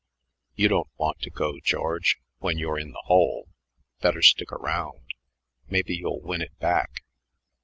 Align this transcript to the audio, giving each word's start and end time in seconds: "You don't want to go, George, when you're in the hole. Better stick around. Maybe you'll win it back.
"You 0.55 0.67
don't 0.67 0.89
want 0.97 1.19
to 1.19 1.29
go, 1.29 1.59
George, 1.63 2.17
when 2.39 2.57
you're 2.57 2.79
in 2.79 2.89
the 2.89 3.03
hole. 3.05 3.49
Better 3.99 4.23
stick 4.23 4.51
around. 4.51 5.13
Maybe 5.69 5.93
you'll 5.95 6.21
win 6.21 6.41
it 6.41 6.57
back. 6.57 7.03